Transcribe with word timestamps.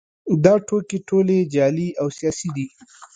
دا 0.43 0.53
ټوکې 0.67 0.97
ټولې 1.07 1.37
جعلي 1.53 1.89
او 2.01 2.07
سیاسي 2.17 2.49
دي 2.55 2.67